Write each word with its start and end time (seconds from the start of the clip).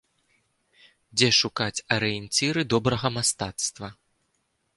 Дзе 1.21 1.29
шукаць 1.41 1.83
арыенціры 1.99 2.61
добрага 2.75 3.07
мастацтва? 3.19 3.87